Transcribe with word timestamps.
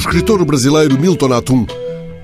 escritor 0.00 0.42
brasileiro 0.46 0.98
Milton 0.98 1.32
Atum 1.34 1.66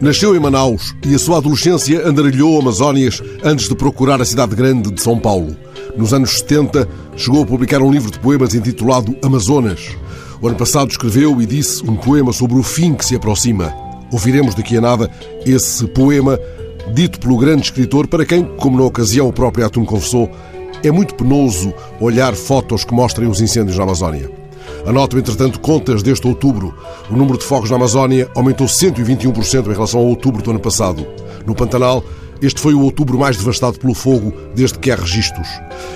nasceu 0.00 0.34
em 0.34 0.40
Manaus 0.40 0.96
e 1.06 1.14
a 1.14 1.18
sua 1.18 1.36
adolescência 1.36 2.08
andarilhou 2.08 2.58
Amazónias 2.58 3.22
antes 3.44 3.68
de 3.68 3.74
procurar 3.74 4.20
a 4.20 4.24
cidade 4.24 4.56
grande 4.56 4.90
de 4.90 5.00
São 5.00 5.18
Paulo. 5.18 5.54
Nos 5.94 6.14
anos 6.14 6.38
70, 6.38 6.88
chegou 7.16 7.42
a 7.42 7.46
publicar 7.46 7.82
um 7.82 7.90
livro 7.90 8.10
de 8.10 8.18
poemas 8.18 8.54
intitulado 8.54 9.14
Amazonas. 9.22 9.94
O 10.40 10.48
ano 10.48 10.56
passado 10.56 10.90
escreveu 10.90 11.40
e 11.40 11.44
disse 11.44 11.84
um 11.84 11.96
poema 11.96 12.32
sobre 12.32 12.58
o 12.58 12.62
fim 12.62 12.94
que 12.94 13.04
se 13.04 13.14
aproxima. 13.14 13.74
Ouviremos 14.10 14.54
daqui 14.54 14.78
a 14.78 14.80
nada 14.80 15.10
esse 15.44 15.86
poema 15.88 16.40
dito 16.94 17.20
pelo 17.20 17.36
grande 17.36 17.64
escritor, 17.66 18.06
para 18.06 18.24
quem, 18.24 18.42
como 18.56 18.78
na 18.78 18.84
ocasião 18.84 19.28
o 19.28 19.32
próprio 19.32 19.66
Atum 19.66 19.84
confessou, 19.84 20.30
é 20.82 20.90
muito 20.90 21.14
penoso 21.14 21.74
olhar 22.00 22.34
fotos 22.34 22.84
que 22.84 22.94
mostrem 22.94 23.28
os 23.28 23.40
incêndios 23.40 23.76
na 23.76 23.84
Amazónia. 23.84 24.45
Anotam, 24.86 25.18
entretanto, 25.18 25.60
contas 25.60 26.02
deste 26.02 26.26
outubro. 26.26 26.74
O 27.10 27.16
número 27.16 27.38
de 27.38 27.44
fogos 27.44 27.70
na 27.70 27.76
Amazónia 27.76 28.30
aumentou 28.34 28.66
121% 28.66 29.66
em 29.66 29.72
relação 29.72 30.00
ao 30.00 30.06
outubro 30.06 30.42
do 30.42 30.50
ano 30.50 30.60
passado. 30.60 31.06
No 31.46 31.54
Pantanal, 31.54 32.02
este 32.40 32.60
foi 32.60 32.74
o 32.74 32.82
outubro 32.82 33.18
mais 33.18 33.36
devastado 33.36 33.78
pelo 33.78 33.94
fogo 33.94 34.32
desde 34.54 34.78
que 34.78 34.90
há 34.90 34.96
registros. 34.96 35.48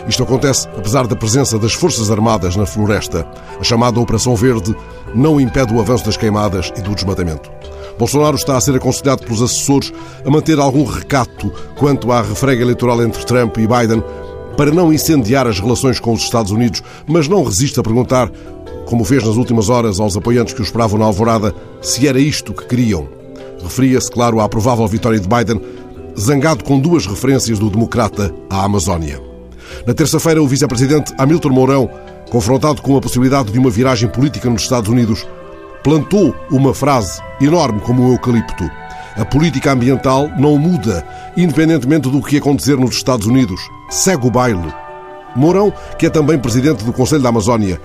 Isto 0.08 0.22
acontece 0.22 0.66
apesar 0.76 1.06
da 1.06 1.14
presença 1.14 1.58
das 1.58 1.74
Forças 1.74 2.10
Armadas 2.10 2.56
na 2.56 2.64
floresta. 2.64 3.26
A 3.58 3.62
chamada 3.62 4.00
Operação 4.00 4.34
Verde 4.34 4.74
não 5.14 5.40
impede 5.40 5.74
o 5.74 5.80
avanço 5.80 6.06
das 6.06 6.16
queimadas 6.16 6.72
e 6.76 6.80
do 6.80 6.94
desmatamento. 6.94 7.50
Bolsonaro 7.98 8.36
está 8.36 8.56
a 8.56 8.60
ser 8.60 8.74
aconselhado 8.74 9.22
pelos 9.24 9.42
assessores 9.42 9.92
a 10.24 10.30
manter 10.30 10.58
algum 10.58 10.84
recato 10.84 11.52
quanto 11.76 12.10
à 12.10 12.22
refrega 12.22 12.62
eleitoral 12.62 13.02
entre 13.02 13.24
Trump 13.26 13.58
e 13.58 13.66
Biden 13.66 14.02
para 14.56 14.70
não 14.70 14.92
incendiar 14.92 15.46
as 15.46 15.60
relações 15.60 16.00
com 16.00 16.12
os 16.12 16.22
Estados 16.22 16.50
Unidos, 16.50 16.82
mas 17.06 17.28
não 17.28 17.44
resiste 17.44 17.78
a 17.78 17.82
perguntar 17.82 18.30
como 18.90 19.04
fez 19.04 19.24
nas 19.24 19.36
últimas 19.36 19.68
horas 19.68 20.00
aos 20.00 20.16
apoiantes 20.16 20.52
que 20.52 20.60
o 20.60 20.64
esperavam 20.64 20.98
na 20.98 21.04
alvorada, 21.04 21.54
se 21.80 22.08
era 22.08 22.18
isto 22.18 22.52
que 22.52 22.66
queriam. 22.66 23.08
Referia-se, 23.62 24.10
claro, 24.10 24.40
à 24.40 24.48
provável 24.48 24.86
vitória 24.88 25.20
de 25.20 25.28
Biden, 25.28 25.60
zangado 26.18 26.64
com 26.64 26.80
duas 26.80 27.06
referências 27.06 27.60
do 27.60 27.70
democrata 27.70 28.34
à 28.50 28.64
Amazónia. 28.64 29.22
Na 29.86 29.94
terça-feira, 29.94 30.42
o 30.42 30.48
vice-presidente 30.48 31.14
Hamilton 31.16 31.50
Mourão, 31.50 31.88
confrontado 32.30 32.82
com 32.82 32.96
a 32.96 33.00
possibilidade 33.00 33.52
de 33.52 33.60
uma 33.60 33.70
viragem 33.70 34.08
política 34.08 34.50
nos 34.50 34.62
Estados 34.62 34.90
Unidos, 34.90 35.24
plantou 35.84 36.34
uma 36.50 36.74
frase 36.74 37.22
enorme 37.40 37.80
como 37.80 38.02
um 38.02 38.12
eucalipto. 38.12 38.68
A 39.16 39.24
política 39.24 39.70
ambiental 39.70 40.28
não 40.36 40.58
muda, 40.58 41.06
independentemente 41.36 42.10
do 42.10 42.20
que 42.20 42.38
acontecer 42.38 42.76
nos 42.76 42.96
Estados 42.96 43.28
Unidos. 43.28 43.60
Segue 43.88 44.26
o 44.26 44.30
baile. 44.30 44.74
Mourão, 45.36 45.72
que 45.96 46.06
é 46.06 46.10
também 46.10 46.38
presidente 46.40 46.84
do 46.84 46.92
Conselho 46.92 47.22
da 47.22 47.28
Amazónia, 47.28 47.80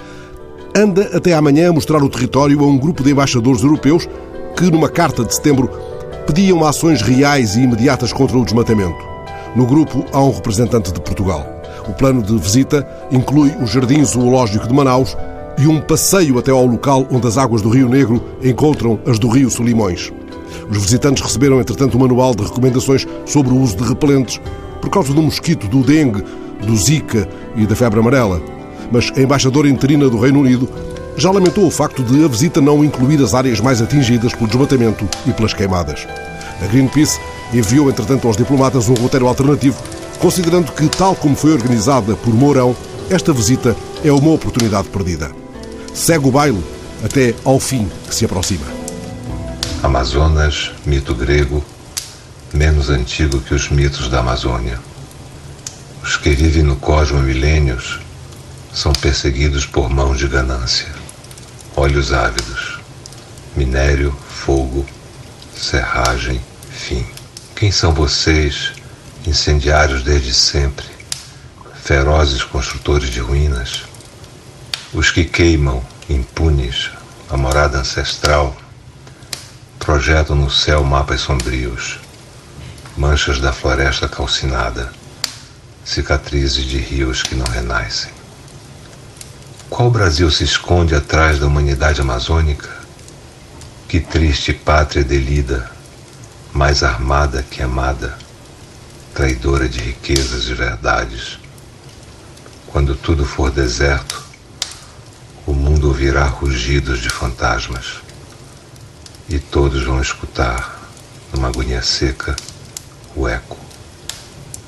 anda 0.76 1.10
até 1.16 1.34
amanhã 1.34 1.70
a 1.70 1.74
mostrar 1.74 2.04
o 2.04 2.10
território 2.10 2.60
a 2.60 2.68
um 2.68 2.78
grupo 2.78 3.02
de 3.02 3.12
embaixadores 3.12 3.64
europeus 3.64 4.10
que, 4.58 4.70
numa 4.70 4.90
carta 4.90 5.24
de 5.24 5.34
setembro, 5.34 5.70
pediam 6.28 6.66
ações 6.66 7.02
reais 7.02 7.56
e 7.56 7.62
imediatas 7.62 8.12
contra 8.12 8.38
o 8.38 8.44
desmatamento. 8.44 8.98
No 9.56 9.66
grupo 9.66 10.04
há 10.12 10.22
um 10.22 10.32
representante 10.32 10.92
de 10.92 11.00
Portugal. 11.00 11.48
O 11.88 11.94
plano 11.94 12.22
de 12.22 12.38
visita 12.38 12.86
inclui 13.10 13.56
o 13.62 13.66
Jardim 13.66 14.04
Zoológico 14.04 14.68
de 14.68 14.74
Manaus 14.74 15.16
e 15.58 15.66
um 15.66 15.80
passeio 15.80 16.38
até 16.38 16.52
ao 16.52 16.66
local 16.66 17.08
onde 17.10 17.26
as 17.26 17.38
águas 17.38 17.62
do 17.62 17.70
Rio 17.70 17.88
Negro 17.88 18.22
encontram 18.44 19.00
as 19.06 19.18
do 19.18 19.30
Rio 19.30 19.50
Solimões. 19.50 20.12
Os 20.70 20.78
visitantes 20.78 21.24
receberam, 21.24 21.62
entretanto, 21.62 21.96
um 21.96 22.02
manual 22.02 22.36
de 22.36 22.44
recomendações 22.44 23.08
sobre 23.26 23.54
o 23.54 23.62
uso 23.62 23.78
de 23.78 23.84
repelentes 23.84 24.42
por 24.82 24.90
causa 24.90 25.14
do 25.14 25.22
mosquito, 25.22 25.68
do 25.68 25.84
dengue, 25.84 26.24
do 26.66 26.76
zika 26.76 27.30
e 27.56 27.66
da 27.66 27.76
febre 27.76 28.00
amarela 28.00 28.55
mas 28.92 29.12
a 29.16 29.22
embaixadora 29.22 29.70
interina 29.70 30.10
do 30.10 30.20
Reino 30.20 30.40
Unido 30.40 30.70
já 31.18 31.32
lamentou 31.32 31.66
o 31.66 31.72
facto 31.72 32.04
de 32.04 32.26
a 32.26 32.28
visita 32.28 32.60
não 32.60 32.84
incluir 32.84 33.22
as 33.22 33.34
áreas 33.34 33.60
mais 33.60 33.82
atingidas 33.82 34.34
pelo 34.34 34.48
desmatamento 34.48 35.08
e 35.26 35.32
pelas 35.32 35.54
queimadas. 35.54 36.06
A 36.62 36.68
Greenpeace 36.68 37.20
enviou, 37.54 37.90
entretanto, 37.90 38.28
aos 38.28 38.38
diplomatas 38.38 38.90
um 38.90 38.94
roteiro 38.94 39.28
alternativo, 39.28 39.82
considerando 40.20 40.72
que, 40.72 40.88
tal 40.88 41.16
como 41.16 41.36
foi 41.36 41.54
organizada 41.54 42.16
por 42.16 42.34
Mourão, 42.34 42.76
esta 43.10 43.32
visita 43.32 43.76
é 44.04 44.12
uma 44.12 44.32
oportunidade 44.32 44.90
perdida. 44.90 45.32
Segue 45.94 46.28
o 46.28 46.32
baile 46.32 46.64
até 47.04 47.34
ao 47.44 47.60
fim 47.60 47.90
que 48.08 48.16
se 48.16 48.26
aproxima. 48.26 48.66
Amazonas, 49.84 50.72
mito 50.86 51.14
grego, 51.14 51.64
menos 52.54 52.90
antigo 52.90 53.40
que 53.40 53.54
os 53.54 53.70
mitos 53.70 54.10
da 54.10 54.20
Amazônia. 54.20 54.80
Os 56.04 56.18
que 56.18 56.32
vivem 56.32 56.64
no 56.64 56.76
cosmo 56.76 57.20
há 57.20 57.22
milênios 57.22 58.00
são 58.76 58.92
perseguidos 58.92 59.66
por 59.66 59.90
mãos 59.90 60.20
de 60.20 60.28
ganância, 60.28 60.94
olhos 61.78 62.12
ávidos, 62.12 62.78
minério, 63.56 64.12
fogo, 64.12 64.86
serragem, 65.56 66.42
fim. 66.70 67.08
Quem 67.56 67.72
são 67.72 67.94
vocês, 67.94 68.74
incendiários 69.26 70.04
desde 70.04 70.34
sempre, 70.34 70.86
ferozes 71.82 72.44
construtores 72.44 73.10
de 73.10 73.22
ruínas? 73.22 73.84
Os 74.94 75.10
que 75.10 75.24
queimam, 75.24 75.82
impunes, 76.10 76.92
a 77.30 77.38
morada 77.38 77.80
ancestral, 77.80 78.56
projetam 79.80 80.36
no 80.36 80.52
céu 80.52 80.84
mapas 80.84 81.22
sombrios, 81.22 81.98
manchas 82.98 83.40
da 83.40 83.54
floresta 83.54 84.10
calcinada, 84.10 84.92
cicatrizes 85.86 86.66
de 86.66 86.78
rios 86.78 87.24
que 87.24 87.36
não 87.36 87.46
renascem. 87.46 88.25
Qual 89.76 89.92
Brasil 89.92 90.32
se 90.32 90.46
esconde 90.46 90.96
atrás 90.96 91.38
da 91.38 91.48
humanidade 91.48 92.00
amazônica? 92.00 92.70
Que 93.90 94.00
triste 94.00 94.54
pátria 94.54 95.04
delida, 95.04 95.70
mais 96.54 96.82
armada 96.82 97.44
que 97.44 97.62
amada, 97.62 98.18
traidora 99.14 99.68
de 99.68 99.82
riquezas 99.82 100.48
e 100.48 100.54
verdades. 100.54 101.38
Quando 102.68 102.96
tudo 102.96 103.26
for 103.26 103.52
deserto, 103.52 104.24
o 105.46 105.52
mundo 105.52 105.90
ouvirá 105.90 106.24
rugidos 106.24 107.02
de 107.02 107.10
fantasmas 107.10 107.96
e 109.28 109.40
todos 109.40 109.84
vão 109.84 110.02
escutar, 110.02 110.90
numa 111.34 111.50
agonia 111.50 111.82
seca, 111.82 112.34
o 113.14 113.28
eco. 113.28 113.58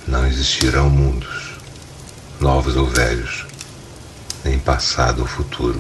Não 0.06 0.28
existirão 0.28 0.90
mundos, 0.90 1.54
novos 2.42 2.76
ou 2.76 2.86
velhos 2.88 3.47
nem 4.48 4.58
passado 4.58 5.20
ou 5.20 5.28
futuro. 5.28 5.80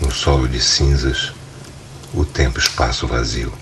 No 0.00 0.10
solo 0.10 0.48
de 0.48 0.58
cinzas, 0.58 1.34
o 2.14 2.24
tempo-espaço 2.24 3.06
vazio. 3.06 3.52